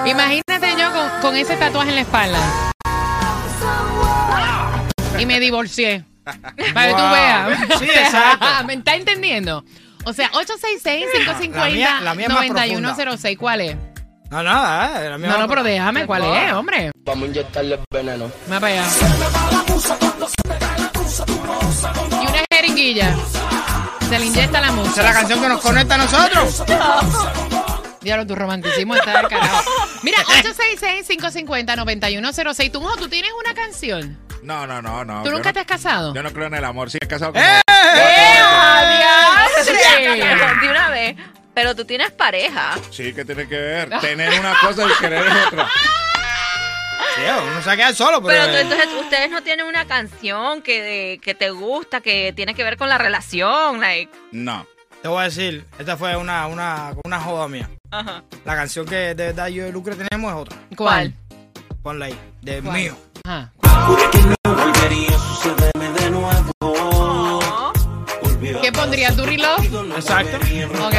Imagínate 0.05 0.75
yo 0.77 0.91
con, 0.91 1.09
con 1.21 1.35
ese 1.37 1.55
tatuaje 1.55 1.89
en 1.89 1.95
la 1.95 2.01
espalda. 2.01 2.39
Y 5.19 5.25
me 5.25 5.39
divorcié. 5.39 6.03
Para 6.73 6.87
que 6.87 6.93
tú 6.93 7.01
veas. 7.09 7.79
Sí, 7.79 7.85
exacto. 7.95 8.45
¿Me 8.65 8.73
está 8.73 8.95
entendiendo? 8.95 9.63
O 10.05 10.13
sea, 10.13 10.29
866-550-9106. 10.31 11.55
La 11.55 11.69
mía- 11.69 11.99
la 12.01 12.15
mía 12.15 12.25
es 12.27 12.33
más 12.33 12.45
profunda. 12.45 12.65
¿Cuál 13.37 13.61
es? 13.61 13.75
No, 14.29 14.41
nada, 14.43 15.05
eh, 15.05 15.09
la 15.09 15.17
mía 15.17 15.27
No, 15.29 15.35
va 15.35 15.41
no, 15.41 15.47
pero 15.47 15.63
déjame, 15.63 16.05
¿cuál 16.07 16.23
es, 16.23 16.51
hombre? 16.53 16.91
Vamos 17.05 17.23
a 17.23 17.27
inyectarle 17.27 17.79
veneno. 17.91 18.31
Va 18.51 18.59
para 18.59 18.73
allá. 18.73 18.83
Y 22.21 22.27
una 22.27 22.43
jeringuilla. 22.51 23.15
Se 24.09 24.19
le 24.19 24.25
inyecta 24.25 24.59
la 24.61 24.67
Esa 24.67 24.75
es 24.75 24.79
música. 24.87 25.03
la 25.03 25.13
canción 25.13 25.41
que 25.41 25.47
nos 25.49 25.61
conecta 25.61 25.95
a 25.95 25.97
nosotros. 25.97 26.63
Diablo, 28.01 28.27
tu 28.27 28.35
romanticismo 28.35 28.95
está 28.95 29.17
del 29.17 29.27
carajo. 29.29 29.63
Mira, 30.03 30.17
866-550-9106. 30.25 32.71
Tú, 32.71 32.81
Mojo, 32.81 32.97
tú 32.97 33.07
tienes 33.07 33.31
una 33.45 33.53
canción. 33.53 34.17
No, 34.43 34.67
no, 34.67 34.81
no, 34.81 35.03
no. 35.05 35.23
¿Tú 35.23 35.31
nunca 35.31 35.49
no- 35.49 35.53
te 35.53 35.59
has 35.61 35.65
casado? 35.65 36.13
Yo 36.13 36.21
no 36.23 36.31
creo 36.31 36.47
en 36.47 36.53
el 36.55 36.65
amor. 36.65 36.91
Sí, 36.91 36.97
he 37.01 37.07
casado 37.07 37.33
con. 37.33 37.41
¡Eh! 37.41 37.61
De 40.61 40.69
una 40.69 40.89
vez. 40.89 41.15
Pero 41.53 41.75
tú 41.75 41.85
tienes 41.85 42.11
pareja. 42.11 42.75
Sí, 42.89 43.13
que 43.13 43.23
tiene 43.25 43.47
que 43.47 43.57
ver. 43.57 43.89
Tener 43.99 44.39
una 44.39 44.55
cosa 44.59 44.85
y 44.87 44.99
querer 45.01 45.21
otra. 45.47 45.69
Sí, 47.15 47.21
uno 47.21 47.59
se 47.61 47.67
va 47.67 47.73
a 47.73 47.75
quedar 47.75 47.95
solo, 47.95 48.23
pero. 48.23 48.39
Pero 48.41 48.45
tú- 48.51 48.57
eh, 48.57 48.61
entonces 48.61 48.87
ustedes 49.01 49.29
no 49.29 49.43
tienen 49.43 49.67
una 49.67 49.85
canción 49.85 50.61
que, 50.63 51.19
que 51.23 51.35
te 51.35 51.51
gusta, 51.51 52.01
que 52.01 52.33
tiene 52.35 52.55
que 52.55 52.63
ver 52.63 52.75
con 52.77 52.89
la 52.89 52.97
relación. 52.97 53.79
Like. 53.79 54.11
No. 54.31 54.65
Te 55.03 55.07
voy 55.09 55.21
a 55.21 55.25
decir, 55.25 55.65
esta 55.77 55.95
fue 55.97 56.15
una, 56.15 56.47
una, 56.47 56.93
una 57.03 57.19
joda 57.19 57.47
mía. 57.47 57.69
Ajá. 57.91 58.23
La 58.45 58.55
canción 58.55 58.85
que 58.87 58.95
de 58.95 59.13
verdad 59.27 59.47
yo 59.47 59.67
y 59.67 59.71
Lucre 59.71 59.95
tenemos 59.95 60.31
es 60.33 60.37
otra. 60.39 60.57
¿Cuál? 60.75 61.13
Ponla 61.83 62.05
ahí. 62.05 62.17
De 62.41 62.61
¿Cuál? 62.61 62.73
mío. 62.77 62.97
Ajá. 63.25 63.53
Volvería 64.43 65.15
a 65.15 65.19
sucederme 65.19 65.89
de 65.97 66.09
nuevo. 66.09 67.39
¿Qué 68.61 68.71
pondrías? 68.73 69.15
¿Tu 69.15 69.23
reloj? 69.25 69.63
Exacto. 69.95 70.37
Ok. 70.85 70.93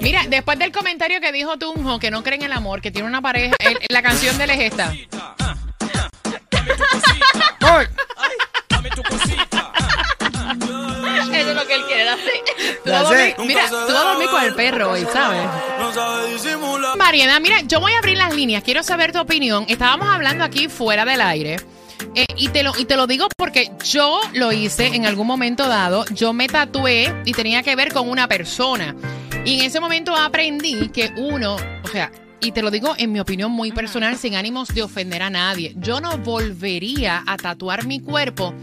Mira, 0.00 0.22
después 0.28 0.58
del 0.58 0.72
comentario 0.72 1.20
que 1.20 1.32
dijo 1.32 1.58
Tunjo, 1.58 1.98
que 1.98 2.10
no 2.10 2.22
creen 2.22 2.42
en 2.42 2.46
el 2.46 2.52
amor, 2.56 2.80
que 2.80 2.90
tiene 2.90 3.06
una 3.08 3.20
pareja, 3.20 3.54
el- 3.58 3.78
la 3.90 4.00
canción 4.00 4.38
de 4.38 4.44
él 4.44 4.50
es 4.50 4.60
esta. 4.60 4.94
Tú 12.88 12.92
vas 12.92 13.04
a 13.04 13.14
dormir- 13.14 13.34
mira, 13.46 13.68
tú 13.68 13.76
vas 13.76 13.90
a 13.90 14.08
dormir 14.10 14.28
con 14.30 14.42
el 14.44 14.54
perro 14.54 14.90
hoy, 14.92 15.06
¿sabes? 15.12 15.46
Mariana, 16.96 17.40
mira, 17.40 17.60
yo 17.62 17.80
voy 17.80 17.92
a 17.92 17.98
abrir 17.98 18.16
las 18.18 18.34
líneas. 18.34 18.62
Quiero 18.62 18.82
saber 18.82 19.12
tu 19.12 19.18
opinión. 19.20 19.64
Estábamos 19.68 20.08
hablando 20.08 20.44
aquí 20.44 20.68
fuera 20.68 21.04
del 21.04 21.20
aire. 21.20 21.56
eh, 22.14 22.26
y, 22.36 22.48
te 22.48 22.62
lo, 22.62 22.72
y 22.78 22.84
te 22.84 22.96
lo 22.96 23.06
digo 23.08 23.26
porque 23.36 23.70
yo 23.84 24.20
lo 24.32 24.52
hice 24.52 24.86
en 24.86 25.04
algún 25.06 25.26
momento 25.26 25.66
dado. 25.68 26.04
Yo 26.14 26.32
me 26.32 26.46
tatué 26.48 27.12
y 27.24 27.32
tenía 27.32 27.62
que 27.62 27.74
ver 27.76 27.92
con 27.92 28.08
una 28.08 28.28
persona. 28.28 28.94
Y 29.44 29.58
en 29.58 29.64
ese 29.66 29.80
momento 29.80 30.14
aprendí 30.14 30.88
que 30.90 31.10
uno, 31.16 31.56
o 31.84 31.88
sea, 31.88 32.10
y 32.40 32.52
te 32.52 32.62
lo 32.62 32.70
digo 32.70 32.94
en 32.98 33.10
mi 33.12 33.18
opinión 33.20 33.50
muy 33.50 33.72
personal, 33.72 34.16
sin 34.16 34.36
ánimos 34.36 34.68
de 34.68 34.82
ofender 34.82 35.22
a 35.22 35.30
nadie, 35.30 35.74
yo 35.76 36.00
no 36.00 36.16
volvería 36.18 37.24
a 37.26 37.36
tatuar 37.36 37.84
mi 37.84 38.00
cuerpo 38.00 38.54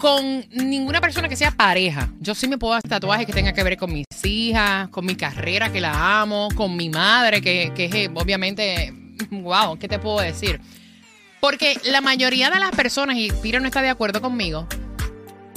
con 0.00 0.46
ninguna 0.50 1.00
persona 1.00 1.28
que 1.28 1.36
sea 1.36 1.50
pareja. 1.50 2.08
Yo 2.20 2.34
sí 2.34 2.48
me 2.48 2.56
puedo 2.56 2.72
hacer 2.72 2.88
tatuajes 2.88 3.26
que 3.26 3.34
tenga 3.34 3.52
que 3.52 3.62
ver 3.62 3.76
con 3.76 3.92
mis 3.92 4.06
hijas, 4.24 4.88
con 4.88 5.04
mi 5.04 5.14
carrera, 5.14 5.70
que 5.70 5.80
la 5.80 6.22
amo, 6.22 6.48
con 6.56 6.74
mi 6.74 6.88
madre, 6.88 7.42
que, 7.42 7.70
que 7.74 7.84
es 7.84 7.94
eh, 7.94 8.10
obviamente, 8.14 8.94
wow, 9.30 9.78
¿qué 9.78 9.88
te 9.88 9.98
puedo 9.98 10.20
decir? 10.20 10.58
Porque 11.38 11.78
la 11.84 12.00
mayoría 12.00 12.50
de 12.50 12.58
las 12.58 12.70
personas, 12.70 13.16
y 13.16 13.30
Piro 13.42 13.60
no 13.60 13.66
está 13.66 13.82
de 13.82 13.90
acuerdo 13.90 14.22
conmigo, 14.22 14.66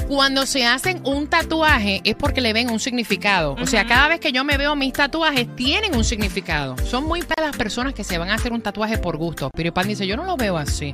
cuando 0.10 0.46
se 0.46 0.66
hacen 0.66 1.02
un 1.06 1.28
tatuaje 1.28 2.02
es 2.04 2.16
porque 2.16 2.42
le 2.42 2.52
ven 2.52 2.70
un 2.70 2.82
significado. 2.82 3.56
O 3.62 3.66
sea, 3.66 3.88
cada 3.88 4.10
vez 4.10 4.20
que 4.20 4.34
yo 4.34 4.44
me 4.44 4.58
veo 4.58 4.76
mis 4.76 4.92
tatuajes 4.92 5.48
tienen 5.56 5.96
un 5.96 6.04
significado. 6.04 6.76
Son 6.86 7.06
muy 7.06 7.22
pocas 7.22 7.46
las 7.46 7.56
personas 7.56 7.94
que 7.94 8.04
se 8.04 8.18
van 8.18 8.30
a 8.30 8.36
hacer 8.36 8.52
un 8.52 8.62
tatuaje 8.62 8.98
por 8.98 9.16
gusto. 9.16 9.50
Pero 9.54 9.74
Pan 9.74 9.88
dice, 9.88 10.06
yo 10.06 10.18
no 10.18 10.26
lo 10.26 10.36
veo 10.36 10.58
así. 10.58 10.94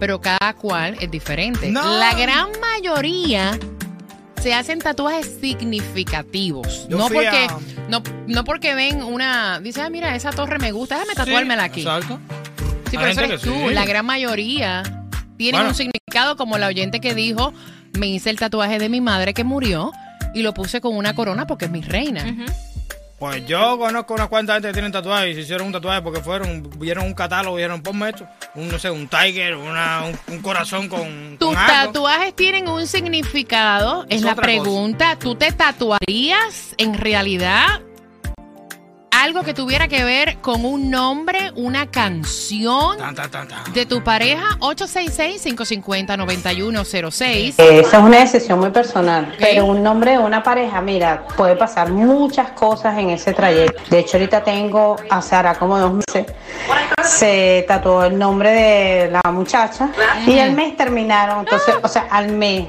Pero 0.00 0.20
cada 0.20 0.54
cual 0.54 0.96
es 1.00 1.10
diferente. 1.10 1.70
No. 1.70 1.98
La 1.98 2.14
gran 2.14 2.48
mayoría 2.60 3.56
se 4.42 4.54
hacen 4.54 4.78
tatuajes 4.80 5.36
significativos. 5.40 6.86
Yo 6.88 6.96
no 6.98 7.06
fui 7.08 7.16
porque, 7.16 7.28
a- 7.46 7.58
no, 7.88 8.02
no 8.26 8.44
porque 8.44 8.74
ven 8.74 9.02
una. 9.02 9.60
Dice, 9.60 9.82
ah, 9.82 9.90
mira, 9.90 10.14
esa 10.16 10.30
torre 10.30 10.58
me 10.58 10.72
gusta, 10.72 10.96
déjame 10.96 11.14
tatuármela 11.14 11.64
aquí. 11.64 11.80
Exacto. 11.82 12.18
Sí, 12.90 12.96
Hay 12.96 12.98
pero 12.98 13.06
eso 13.06 13.20
gente 13.20 13.34
eres 13.34 13.40
que 13.44 13.48
tú. 13.50 13.68
sí. 13.68 13.74
La 13.74 13.84
gran 13.84 14.06
mayoría 14.06 14.82
tienen 15.36 15.60
Bueno. 15.60 15.68
un 15.70 15.74
significado, 15.76 16.36
como 16.36 16.58
la 16.58 16.66
oyente 16.68 17.00
que 17.00 17.14
dijo: 17.14 17.52
Me 17.98 18.08
hice 18.08 18.30
el 18.30 18.38
tatuaje 18.38 18.78
de 18.78 18.88
mi 18.88 19.00
madre 19.00 19.34
que 19.34 19.44
murió 19.44 19.92
y 20.34 20.42
lo 20.42 20.54
puse 20.54 20.80
con 20.80 20.96
una 20.96 21.14
corona 21.14 21.46
porque 21.46 21.66
es 21.66 21.70
mi 21.70 21.82
reina. 21.82 22.24
Pues 23.20 23.44
yo 23.46 23.78
conozco 23.78 24.14
unas 24.14 24.28
cuantas 24.28 24.56
gente 24.56 24.68
que 24.68 24.72
tienen 24.72 24.92
tatuajes 24.92 25.32
y 25.32 25.34
se 25.34 25.40
hicieron 25.42 25.66
un 25.66 25.72
tatuaje 25.74 26.00
porque 26.00 26.20
fueron, 26.22 26.68
vieron 26.78 27.04
un 27.04 27.12
catálogo 27.12 27.58
y 27.58 27.60
dijeron, 27.60 27.82
ponme 27.82 28.08
esto, 28.08 28.26
un, 28.54 28.68
no 28.68 28.78
sé, 28.78 28.90
un 28.90 29.06
tiger, 29.08 29.56
una, 29.56 30.04
un, 30.06 30.34
un 30.34 30.40
corazón 30.40 30.88
con, 30.88 31.36
Tus 31.38 31.48
con 31.48 31.56
algo. 31.58 31.92
tatuajes 31.92 32.34
tienen 32.34 32.66
un 32.66 32.86
significado. 32.86 34.06
Es, 34.08 34.16
Es 34.16 34.22
la 34.22 34.34
pregunta. 34.34 35.16
¿Tú 35.18 35.34
te 35.34 35.52
tatuarías 35.52 36.74
en 36.78 36.94
realidad 36.94 37.82
algo 39.20 39.42
que 39.42 39.52
tuviera 39.52 39.86
que 39.86 40.02
ver 40.02 40.38
con 40.38 40.64
un 40.64 40.90
nombre, 40.90 41.52
una 41.54 41.86
canción 41.90 42.96
Tan, 42.96 43.14
tan, 43.14 43.30
tan, 43.30 43.48
tan. 43.48 43.70
de 43.72 43.84
tu 43.84 44.02
pareja? 44.02 44.42
866-550-9106. 44.60 47.54
Esa 47.58 47.98
es 47.98 48.02
una 48.02 48.20
decisión 48.20 48.58
muy 48.60 48.70
personal, 48.70 49.34
pero 49.38 49.66
un 49.66 49.82
nombre 49.82 50.12
de 50.12 50.18
una 50.18 50.42
pareja, 50.42 50.80
mira, 50.80 51.24
puede 51.36 51.54
pasar 51.56 51.90
muchas 51.90 52.52
cosas 52.52 52.96
en 52.98 53.10
ese 53.10 53.34
trayecto. 53.34 53.82
De 53.90 53.98
hecho, 53.98 54.16
ahorita 54.16 54.42
tengo 54.42 54.96
a 55.10 55.20
Sara 55.20 55.54
como 55.54 55.78
dos 55.78 55.92
meses, 55.92 56.24
se 57.04 57.64
tatuó 57.68 58.04
el 58.04 58.18
nombre 58.18 58.50
de 58.50 59.10
la 59.10 59.30
muchacha 59.30 59.90
y 60.26 60.38
al 60.38 60.52
mes 60.52 60.76
terminaron, 60.76 61.40
entonces, 61.40 61.74
o 61.82 61.88
sea, 61.88 62.06
al 62.10 62.28
mes. 62.32 62.68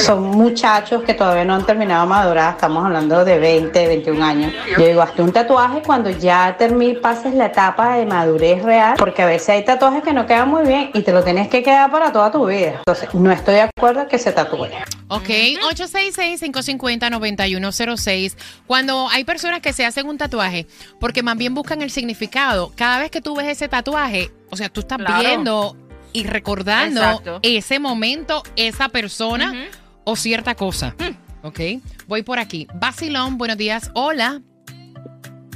Son 0.00 0.22
muchachos 0.22 1.02
que 1.04 1.14
todavía 1.14 1.44
no 1.44 1.54
han 1.54 1.64
terminado 1.64 2.06
madurar, 2.06 2.54
estamos 2.54 2.84
hablando 2.84 3.24
de 3.24 3.38
20, 3.38 3.86
21 3.88 4.24
años. 4.24 4.52
Yo 4.78 4.86
digo, 4.86 5.02
hazte 5.02 5.22
un 5.22 5.32
tatuaje 5.32 5.80
cuando 5.86 6.10
ya 6.10 6.56
termine, 6.58 6.94
pases 6.98 7.34
la 7.34 7.46
etapa 7.46 7.96
de 7.96 8.06
madurez 8.06 8.62
real, 8.62 8.94
porque 8.98 9.22
a 9.22 9.26
veces 9.26 9.48
hay 9.50 9.64
tatuajes 9.64 10.02
que 10.02 10.12
no 10.12 10.26
quedan 10.26 10.48
muy 10.48 10.66
bien 10.66 10.90
y 10.92 11.02
te 11.02 11.12
lo 11.12 11.22
tienes 11.24 11.48
que 11.48 11.62
quedar 11.62 11.90
para 11.90 12.12
toda 12.12 12.30
tu 12.30 12.46
vida. 12.46 12.74
Entonces, 12.78 13.12
no 13.14 13.30
estoy 13.32 13.54
de 13.54 13.62
acuerdo 13.62 14.02
en 14.02 14.08
que 14.08 14.18
se 14.18 14.32
tatúe. 14.32 14.66
Ok, 15.08 15.28
866-550-9106. 15.72 18.36
Cuando 18.66 19.08
hay 19.10 19.24
personas 19.24 19.60
que 19.60 19.72
se 19.72 19.86
hacen 19.86 20.06
un 20.08 20.18
tatuaje, 20.18 20.66
porque 21.00 21.22
más 21.22 21.36
bien 21.36 21.54
buscan 21.54 21.82
el 21.82 21.90
significado, 21.90 22.72
cada 22.76 22.98
vez 22.98 23.10
que 23.10 23.20
tú 23.20 23.36
ves 23.36 23.46
ese 23.48 23.68
tatuaje, 23.68 24.30
o 24.50 24.56
sea, 24.56 24.68
tú 24.68 24.80
estás 24.80 24.98
Claro. 24.98 25.20
viendo 25.20 25.76
y 26.12 26.24
recordando 26.24 27.00
Exacto. 27.00 27.38
ese 27.42 27.78
momento, 27.78 28.42
esa 28.56 28.88
persona 28.88 29.66
o 30.04 30.16
cierta 30.16 30.54
cosa. 30.54 30.94
Ok, 31.42 31.60
voy 32.08 32.22
por 32.22 32.38
aquí. 32.38 32.66
Basilón, 32.74 33.38
buenos 33.38 33.56
días. 33.56 33.90
Hola. 33.94 34.40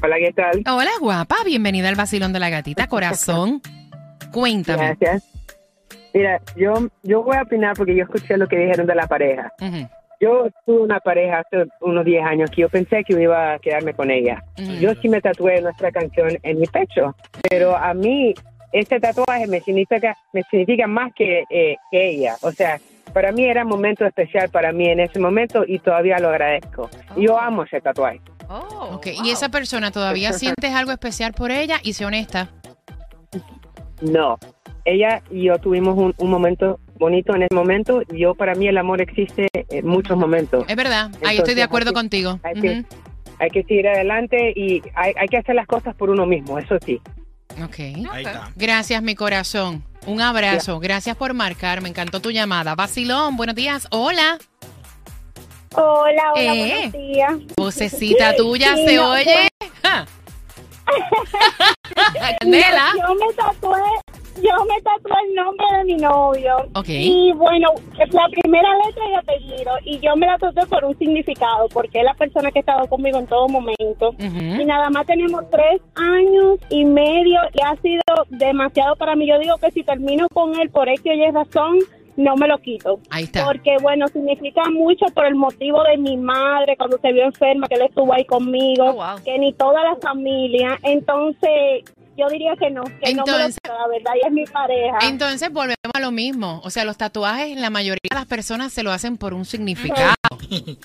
Hola, 0.02 0.16
¿qué 0.19 0.33
tal? 0.33 0.62
Hola, 0.66 0.90
guapa. 0.99 1.37
Bienvenida 1.45 1.88
al 1.88 1.95
Basilón 1.95 2.33
de 2.33 2.40
la 2.40 2.49
Gatita, 2.49 2.87
corazón. 2.87 3.61
Cuéntame. 4.33 4.97
Gracias. 4.99 5.25
Mira, 6.14 6.40
yo, 6.57 6.88
yo 7.02 7.23
voy 7.23 7.37
a 7.37 7.42
opinar 7.42 7.76
porque 7.76 7.95
yo 7.95 8.04
escuché 8.04 8.37
lo 8.38 8.49
que 8.49 8.57
dijeron 8.57 8.87
de 8.87 8.95
la 8.95 9.07
pareja. 9.07 9.52
Yo 10.21 10.49
tuve 10.64 10.83
una 10.83 11.00
pareja 11.00 11.40
hace 11.40 11.66
unos 11.80 12.04
10 12.04 12.25
años 12.25 12.50
que 12.50 12.62
yo 12.62 12.69
pensé 12.69 13.04
que 13.04 13.21
iba 13.21 13.54
a 13.54 13.59
quedarme 13.59 13.92
con 13.92 14.11
ella. 14.11 14.42
Yo 14.80 14.95
sí 14.95 15.09
me 15.09 15.21
tatué 15.21 15.61
nuestra 15.61 15.92
canción 15.92 16.38
en 16.42 16.61
mi 16.61 16.66
pecho, 16.66 17.14
pero 17.49 17.76
a 17.76 17.92
mí 17.92 18.35
este 18.73 19.00
tatuaje 19.00 19.47
me 19.47 19.61
significa, 19.61 20.16
me 20.33 20.42
significa 20.45 20.87
más 20.87 21.12
que, 21.14 21.45
eh, 21.50 21.76
que 21.90 22.11
ella. 22.11 22.37
O 22.42 22.52
sea, 22.52 22.80
para 23.12 23.33
mí 23.33 23.45
era 23.45 23.64
un 23.64 23.71
momento 23.71 24.07
especial 24.07 24.49
para 24.49 24.73
mí 24.73 24.88
en 24.88 25.00
ese 25.00 25.19
momento 25.21 25.64
y 25.66 25.78
todavía 25.78 26.19
lo 26.19 26.28
agradezco. 26.30 26.88
Yo 27.16 27.38
amo 27.38 27.64
ese 27.64 27.80
tatuaje. 27.80 28.21
Oh, 28.52 28.88
Ok, 28.97 29.07
y 29.25 29.30
esa 29.30 29.49
persona 29.49 29.90
todavía 29.92 30.33
sientes 30.35 30.75
algo 30.75 30.90
especial 30.92 31.33
por 31.33 31.50
ella 31.52 31.78
y 31.83 31.92
sé 31.92 32.04
honesta. 32.04 32.49
No, 34.00 34.38
ella 34.85 35.23
y 35.30 35.45
yo 35.45 35.59
tuvimos 35.59 35.97
un, 35.97 36.14
un 36.16 36.30
momento 36.30 36.80
bonito 36.99 37.35
en 37.35 37.42
ese 37.42 37.54
momento. 37.54 38.02
Yo, 38.12 38.35
para 38.35 38.54
mí, 38.54 38.66
el 38.66 38.76
amor 38.78 39.00
existe 39.00 39.47
en 39.54 39.87
muchos 39.87 40.16
momentos. 40.16 40.64
Es 40.69 40.76
verdad, 40.76 41.07
ahí 41.07 41.12
Entonces, 41.12 41.38
estoy 41.38 41.54
de 41.54 41.62
acuerdo 41.62 41.90
hay 41.90 41.95
que- 41.95 42.00
contigo. 42.00 42.40
hay 42.42 42.54
que- 42.61 42.71
Ujú. 42.80 42.87
Hay 43.38 43.49
que 43.50 43.62
seguir 43.62 43.88
adelante 43.88 44.52
y 44.54 44.83
hay, 44.95 45.14
hay 45.19 45.26
que 45.28 45.38
hacer 45.38 45.54
las 45.54 45.66
cosas 45.66 45.95
por 45.95 46.11
uno 46.11 46.26
mismo, 46.26 46.59
eso 46.59 46.76
sí. 46.85 47.00
Ok. 47.64 47.78
Ahí 48.11 48.25
está. 48.25 48.52
Gracias, 48.54 49.02
mi 49.02 49.14
corazón. 49.14 49.83
Un 50.07 50.21
abrazo. 50.21 50.78
Gracias 50.78 51.16
por 51.16 51.33
marcar. 51.33 51.80
Me 51.80 51.88
encantó 51.88 52.21
tu 52.21 52.30
llamada. 52.30 52.75
Basilón, 52.75 53.37
buenos 53.38 53.54
días. 53.54 53.87
Hola. 53.90 54.37
Hola, 55.77 56.33
hola, 56.35 56.55
Eh. 56.55 56.91
buenos 56.91 56.93
días. 56.93 57.33
Vocecita 57.57 58.35
tuya 58.37 58.75
Sí, 58.77 58.87
se 58.89 58.97
no, 58.97 59.11
oye. 59.12 59.49
Candela. 62.41 62.87
Yo 62.97 63.15
me 63.15 63.33
tatué, 63.35 63.81
yo 64.43 64.65
me 64.65 64.81
tatué 64.83 65.12
el 65.29 65.35
nombre 65.37 65.67
de 65.79 65.85
mi 65.85 65.95
novio. 65.95 66.57
Ok. 66.75 66.89
Y 66.89 67.33
bueno, 67.37 67.69
es 68.00 68.12
la 68.12 68.27
primera 68.33 68.69
letra 68.85 69.03
y 69.09 69.15
apellido. 69.15 69.71
Y 69.85 70.00
yo 70.00 70.17
me 70.17 70.27
la 70.27 70.37
tatué 70.39 70.67
por 70.67 70.85
un 70.85 70.99
significado, 70.99 71.69
porque 71.69 72.00
es 72.00 72.05
la 72.05 72.15
persona 72.15 72.50
que 72.50 72.59
ha 72.59 72.62
estado 72.62 72.89
conmigo 72.89 73.19
en 73.21 73.29
todo 73.29 73.47
momento. 73.49 74.15
Y 74.19 74.65
nada 74.65 74.91
más 74.91 75.07
tenemos 75.07 75.45
tres 75.50 75.81
años 75.95 76.59
y 76.71 76.85
medio 76.85 77.41
y 77.55 77.61
ha 77.62 77.77
sido 77.81 78.03
demasiado 78.31 78.97
para 78.97 79.15
mí. 79.15 79.29
Yo 79.29 79.39
digo 79.39 79.57
que 79.59 79.71
si 79.71 79.85
termino 79.85 80.27
con 80.35 80.59
él 80.61 80.71
por 80.71 80.89
X 80.89 81.03
o 81.07 81.12
Y 81.12 81.31
razón, 81.31 81.79
no 82.21 82.37
me 82.37 82.47
lo 82.47 82.59
quito. 82.59 83.00
Ahí 83.11 83.25
está. 83.25 83.45
Porque, 83.45 83.77
bueno, 83.83 84.07
significa 84.09 84.62
mucho 84.71 85.07
por 85.15 85.27
el 85.27 85.35
motivo 85.35 85.83
de 85.85 85.97
mi 85.99 86.17
madre 86.17 86.77
cuando 86.77 86.99
se 86.99 87.12
vio 87.12 87.25
enferma, 87.25 87.67
que 87.69 87.75
él 87.77 87.83
estuvo 87.89 88.12
ahí 88.12 88.25
conmigo, 88.25 88.85
Oh, 88.91 88.95
wow. 88.95 89.25
que 89.25 89.39
ni 89.39 89.53
toda 89.55 89.83
la 89.85 89.97
familia. 89.97 90.79
Entonces, 90.83 91.85
yo 92.17 92.29
diría 92.29 92.55
que 92.57 92.71
no, 92.71 92.83
que 92.85 93.15
no 93.15 93.25
me 93.25 93.33
lo 93.33 93.39
Entonces- 93.39 93.59
la 93.67 93.87
verdad, 93.89 94.12
y 94.23 94.27
es 94.27 94.33
mi 94.33 94.45
pareja. 94.45 94.99
Entonces 95.09 95.50
volvemos 95.53 95.77
a 95.95 96.00
lo 96.00 96.11
mismo. 96.11 96.61
O 96.65 96.71
sea, 96.71 96.85
los 96.85 96.99
tatuajes, 96.99 97.57
la 97.59 97.71
mayoría 97.71 98.00
de 98.11 98.15
las 98.17 98.27
personas 98.27 98.73
se 98.73 98.83
lo 98.83 98.93
hacen 98.93 99.17
por 99.17 99.33
un 99.35 99.45
significado. 99.45 100.15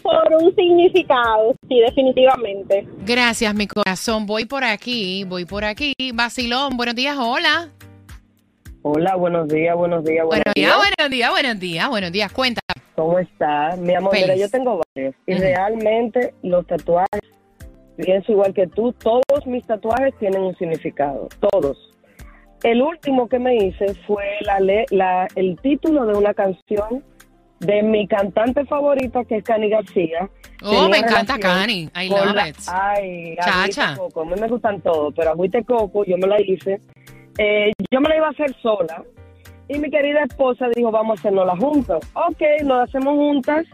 Por 0.04 0.34
un 0.42 0.56
significado, 0.56 1.54
sí, 1.68 1.80
definitivamente. 1.80 2.88
Gracias, 3.06 3.54
mi 3.56 3.68
corazón. 3.68 4.26
Voy 4.26 4.46
por 4.46 4.64
aquí, 4.64 5.24
voy 5.26 5.46
por 5.46 5.66
aquí. 5.66 5.94
Basilón, 6.14 6.78
buenos 6.78 6.96
días. 6.96 7.18
Hola. 7.20 7.70
Hola, 8.88 9.16
buenos 9.16 9.48
días, 9.48 9.76
buenos 9.76 10.04
días, 10.04 10.24
Buenos 10.28 10.54
días, 10.54 10.76
buenos 10.78 11.10
días, 11.10 11.32
buenos 11.32 11.60
días, 11.60 11.90
buenos 11.90 12.12
días. 12.12 12.32
Cuéntame. 12.32 12.82
¿Cómo 12.96 13.18
estás? 13.18 13.80
Mi 13.80 13.96
amor, 13.96 14.14
mira, 14.14 14.36
yo 14.36 14.48
tengo 14.48 14.80
varios. 14.94 15.16
Y 15.26 15.34
realmente 15.34 16.36
los 16.44 16.68
tatuajes, 16.68 17.20
pienso 17.98 18.32
igual 18.32 18.54
que 18.54 18.68
tú, 18.68 18.94
todos 18.94 19.48
mis 19.48 19.66
tatuajes 19.66 20.14
tienen 20.20 20.44
un 20.44 20.56
significado, 20.58 21.28
todos. 21.40 21.80
El 22.62 22.84
último 22.84 23.28
que 23.28 23.40
me 23.40 23.56
hice 23.56 23.96
fue 24.06 24.24
la, 24.42 24.60
le- 24.60 24.86
la 24.92 25.28
el 25.36 25.58
título 25.64 26.06
de 26.06 26.14
una 26.14 26.36
canción 26.36 27.04
de 27.62 27.82
mi 27.82 28.08
cantante 28.08 28.66
favorita, 28.66 29.26
que 29.26 29.38
es 29.38 29.44
Cani 29.44 29.68
García. 29.68 30.30
Oh, 30.64 30.88
me 30.90 31.00
encanta 31.00 31.40
Cani. 31.40 31.90
I 32.00 32.08
love 32.08 32.36
la- 32.36 32.50
it. 32.50 32.56
Ay, 32.68 33.36
Chacha. 33.44 33.96
Coco. 33.98 34.22
A 34.22 34.26
mí 34.26 34.34
me 34.40 34.48
gustan 34.48 34.80
todos, 34.82 35.12
pero 35.16 35.32
Agüita 35.32 35.64
Coco 35.64 36.06
yo 36.06 36.20
me 36.20 36.28
la 36.28 36.40
hice. 36.40 36.80
Eh, 37.38 37.72
yo 37.92 38.02
me 38.02 38.10
la 38.10 38.18
iba 38.18 38.28
a 38.28 38.32
hacer 38.32 38.54
sola. 38.62 39.04
Y 39.68 39.80
mi 39.80 39.90
querida 39.90 40.24
esposa 40.24 40.68
dijo, 40.76 40.92
vamos 40.92 41.18
a 41.18 41.20
hacernosla 41.22 41.58
juntas. 41.58 42.00
Ok, 42.14 42.42
lo 42.64 42.76
hacemos 42.76 43.16
juntas. 43.16 43.66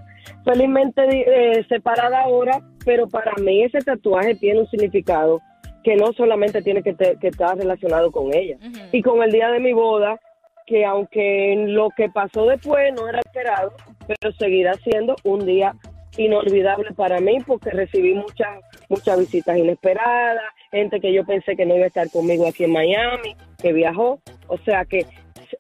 Felizmente 0.46 1.02
eh, 1.06 1.66
separada 1.68 2.22
ahora, 2.22 2.62
pero 2.86 3.08
para 3.08 3.34
mí 3.42 3.64
ese 3.64 3.80
tatuaje 3.80 4.36
tiene 4.36 4.62
un 4.62 4.68
significado 4.70 5.40
que 5.84 5.96
no 5.96 6.14
solamente 6.14 6.62
tiene 6.62 6.82
que, 6.84 6.94
te- 6.94 7.18
que 7.20 7.28
estar 7.30 7.58
relacionado 7.58 8.12
con 8.12 8.34
ella. 8.34 8.58
Y 8.92 9.02
con 9.02 9.22
el 9.22 9.32
día 9.32 9.50
de 9.50 9.60
mi 9.60 9.74
boda, 9.74 10.20
que 10.66 10.86
aunque 10.86 11.56
lo 11.68 11.90
que 11.90 12.08
pasó 12.10 12.46
después 12.46 12.94
no 12.94 13.08
era 13.10 13.20
esperado, 13.20 13.74
pero 14.08 14.32
seguirá 14.38 14.74
siendo 14.76 15.16
un 15.24 15.46
día 15.46 15.74
inolvidable 16.18 16.92
para 16.94 17.20
mí 17.20 17.38
porque 17.46 17.72
recibí 17.72 18.14
muchas 18.14 18.60
muchas 18.92 19.18
visitas 19.18 19.58
inesperadas, 19.58 20.44
gente 20.72 21.00
que 21.00 21.14
yo 21.14 21.26
pensé 21.26 21.56
que 21.56 21.66
no 21.66 21.76
iba 21.76 21.86
a 21.86 21.88
estar 21.88 22.10
conmigo 22.12 22.48
aquí 22.48 22.66
en 22.66 22.74
Miami, 22.74 23.36
que 23.62 23.74
viajó. 23.74 24.20
O 24.48 24.58
sea 24.60 24.86
que 24.86 25.06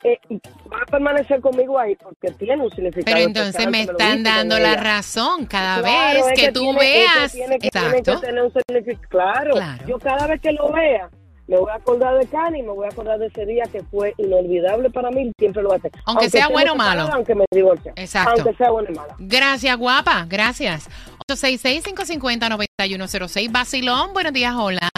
eh, 0.04 0.18
va 0.72 0.78
a 0.82 0.86
permanecer 0.86 1.42
conmigo 1.42 1.78
ahí 1.78 1.96
porque 1.96 2.32
tiene 2.32 2.64
un 2.64 2.72
significado. 2.72 3.06
Pero 3.16 3.28
entonces 3.28 3.66
me 3.68 3.86
que 3.86 3.92
están 3.92 4.24
dando 4.24 4.58
la 4.60 4.74
ella. 4.74 4.84
razón 4.84 5.46
cada 5.46 5.82
Claro, 5.82 6.20
vez 6.26 6.28
es 6.34 6.40
que, 6.42 6.52
tú 6.52 6.62
tiene- 6.62 6.80
que 6.80 6.86
veas. 6.86 7.32
tiene 7.32 7.60
que- 7.60 7.70
que 7.70 8.16
tener 8.18 8.44
un 8.44 8.54
significado. 8.54 9.08
Claro, 9.10 9.52
Claro. 9.54 9.84
yo 9.88 10.00
cada 10.00 10.28
vez 10.28 10.42
que 10.42 10.52
lo 10.54 10.72
vea, 10.72 11.10
me 11.48 11.58
voy 11.58 11.70
a 11.70 11.76
acordar 11.76 12.18
de 12.18 12.26
Cani 12.28 12.62
me 12.64 12.70
voy 12.70 12.86
a 12.86 12.90
acordar 12.90 13.20
de 13.20 13.26
ese 13.28 13.46
día 13.46 13.64
que 13.70 13.84
fue 13.84 14.14
inolvidable 14.18 14.90
para 14.90 15.12
mí, 15.12 15.32
siempre 15.38 15.62
lo 15.62 15.70
voy 15.70 15.76
a 15.76 15.80
hacer. 15.80 15.92
Aunque 16.06 16.30
sea 16.30 16.42
estemos 16.44 16.62
bueno 16.62 16.74
o 16.74 16.76
malo. 16.78 17.10
Aunque 17.12 17.36
me 17.36 17.44
divorcie. 17.52 17.92
Exacto. 17.98 18.42
Aunque 18.42 18.56
sea 18.56 18.72
bueno 18.72 18.90
y 18.92 18.96
malo. 18.96 19.14
Gracias, 19.20 19.76
guapa. 19.78 20.26
Gracias. 20.30 20.88
866-550-9106. 21.28 23.52
Basilón, 23.52 24.14
buenos 24.14 24.34
días, 24.34 24.54
hola. 24.56 24.90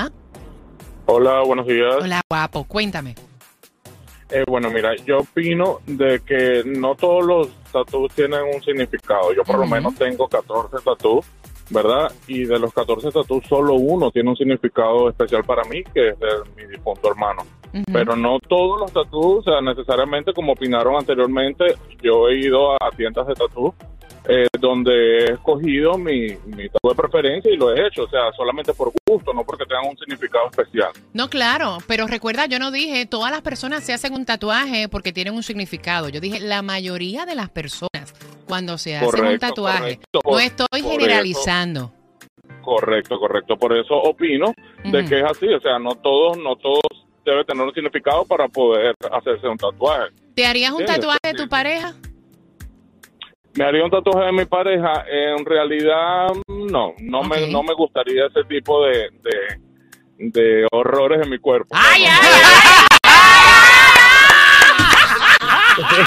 Hola, 1.05 1.41
buenos 1.41 1.67
días. 1.67 1.95
Hola, 1.99 2.21
guapo. 2.29 2.63
Cuéntame. 2.65 3.15
Eh, 4.29 4.45
bueno, 4.47 4.69
mira, 4.71 4.95
yo 5.05 5.19
opino 5.19 5.79
de 5.85 6.21
que 6.21 6.63
no 6.65 6.95
todos 6.95 7.25
los 7.25 7.49
tatús 7.71 8.11
tienen 8.15 8.41
un 8.53 8.63
significado. 8.63 9.33
Yo 9.33 9.43
por 9.43 9.59
lo 9.59 9.67
menos 9.67 9.95
tengo 9.95 10.27
14 10.27 10.77
tatús, 10.83 11.25
¿verdad? 11.69 12.11
Y 12.27 12.45
de 12.45 12.57
los 12.57 12.73
14 12.73 13.11
tatús, 13.11 13.43
solo 13.47 13.75
uno 13.75 14.09
tiene 14.11 14.29
un 14.29 14.35
significado 14.35 15.09
especial 15.09 15.43
para 15.43 15.63
mí, 15.65 15.83
que 15.83 16.09
es 16.09 16.19
de 16.19 16.27
mi 16.55 16.65
difunto 16.67 17.09
hermano. 17.09 17.43
Pero 17.91 18.15
no 18.15 18.39
todos 18.39 18.81
los 18.81 18.93
tatús, 18.93 19.39
o 19.39 19.43
sea, 19.43 19.59
necesariamente, 19.61 20.33
como 20.33 20.53
opinaron 20.53 20.95
anteriormente, 20.95 21.75
yo 22.01 22.29
he 22.29 22.39
ido 22.39 22.73
a 22.73 22.91
tiendas 22.95 23.27
de 23.27 23.33
tatú 23.33 23.73
eh, 24.27 24.47
donde 24.59 24.91
he 25.19 25.31
escogido 25.33 25.97
mi, 25.97 26.27
mi 26.45 26.69
tatú 26.69 26.89
de 26.89 26.95
preferencia 26.95 27.51
y 27.51 27.57
lo 27.57 27.73
he 27.73 27.87
hecho, 27.87 28.03
o 28.03 28.09
sea, 28.09 28.31
solamente 28.37 28.73
por 28.73 28.91
gusto, 29.07 29.33
no 29.33 29.43
porque 29.43 29.65
tengan 29.65 29.89
un 29.89 29.97
significado 29.97 30.47
especial. 30.49 30.91
No, 31.13 31.29
claro, 31.29 31.77
pero 31.87 32.07
recuerda, 32.07 32.45
yo 32.45 32.59
no 32.59 32.71
dije 32.71 33.05
todas 33.05 33.31
las 33.31 33.41
personas 33.41 33.83
se 33.83 33.93
hacen 33.93 34.13
un 34.13 34.25
tatuaje 34.25 34.87
porque 34.89 35.11
tienen 35.11 35.33
un 35.33 35.43
significado. 35.43 36.09
Yo 36.09 36.19
dije 36.21 36.39
la 36.39 36.61
mayoría 36.61 37.25
de 37.25 37.35
las 37.35 37.49
personas 37.49 38.13
cuando 38.47 38.77
se 38.77 38.95
hacen 38.97 39.25
un 39.25 39.39
tatuaje. 39.39 39.99
correcto. 40.11 40.21
No 40.25 40.39
estoy 40.39 40.81
generalizando. 40.81 41.91
Correcto, 42.61 43.19
correcto. 43.19 43.57
Por 43.57 43.75
eso 43.77 43.95
opino 43.95 44.53
de 44.85 45.05
que 45.05 45.19
es 45.19 45.25
así. 45.25 45.47
O 45.47 45.59
sea, 45.59 45.79
no 45.79 45.95
todos, 45.95 46.37
no 46.37 46.55
todos 46.55 46.81
debe 47.25 47.43
tener 47.45 47.65
un 47.65 47.73
significado 47.73 48.25
para 48.25 48.47
poder 48.47 48.95
hacerse 49.11 49.47
un 49.47 49.57
tatuaje. 49.57 50.13
¿Te 50.35 50.45
harías 50.45 50.71
un 50.71 50.79
Sí, 50.79 50.85
tatuaje 50.85 51.19
de 51.23 51.33
tu 51.33 51.47
pareja? 51.49 51.93
Me 53.55 53.65
haría 53.65 53.83
un 53.83 53.91
tatuaje 53.91 54.25
de 54.27 54.31
mi 54.31 54.45
pareja. 54.45 55.05
En 55.07 55.45
realidad, 55.45 56.27
no, 56.47 56.93
no 56.99 57.23
me, 57.23 57.47
no 57.47 57.61
me 57.63 57.73
gustaría 57.75 58.25
ese 58.27 58.43
tipo 58.45 58.83
de, 58.85 59.09
de, 59.21 59.59
de 60.17 60.67
horrores 60.71 61.21
en 61.23 61.29
mi 61.29 61.37
cuerpo. 61.37 61.67
¡Ay, 61.71 62.03
No, 62.03 62.09
ay, 62.09 62.17
no, 62.19 62.47
ay! 65.83 65.97